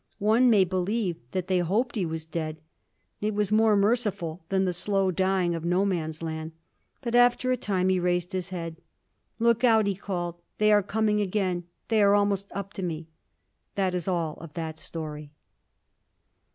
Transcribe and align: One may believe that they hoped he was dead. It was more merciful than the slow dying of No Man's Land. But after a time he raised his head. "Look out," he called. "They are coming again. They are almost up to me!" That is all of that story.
One 0.17 0.49
may 0.49 0.63
believe 0.63 1.17
that 1.31 1.45
they 1.45 1.59
hoped 1.59 1.95
he 1.95 2.07
was 2.07 2.25
dead. 2.25 2.57
It 3.21 3.35
was 3.35 3.51
more 3.51 3.75
merciful 3.75 4.43
than 4.49 4.65
the 4.65 4.73
slow 4.73 5.11
dying 5.11 5.53
of 5.53 5.63
No 5.63 5.85
Man's 5.85 6.23
Land. 6.23 6.53
But 7.03 7.13
after 7.13 7.51
a 7.51 7.55
time 7.55 7.89
he 7.89 7.99
raised 7.99 8.31
his 8.31 8.49
head. 8.49 8.77
"Look 9.37 9.63
out," 9.63 9.85
he 9.85 9.93
called. 9.93 10.37
"They 10.57 10.71
are 10.71 10.81
coming 10.81 11.21
again. 11.21 11.65
They 11.89 12.01
are 12.01 12.15
almost 12.15 12.47
up 12.51 12.73
to 12.73 12.81
me!" 12.81 13.09
That 13.75 13.93
is 13.93 14.07
all 14.07 14.37
of 14.41 14.55
that 14.55 14.79
story. 14.79 15.33